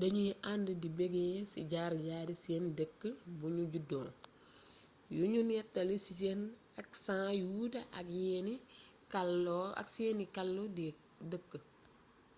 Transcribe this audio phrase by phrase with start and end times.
[0.00, 3.00] dañuy ànd di beggee ci jaar-jaari seen dëkk
[3.38, 4.08] buñu juddoo
[5.16, 6.40] yuñu néttali ci seen
[6.80, 7.80] aksan yu wuute
[9.80, 10.64] ak seeni kàlu
[11.30, 11.50] dëkk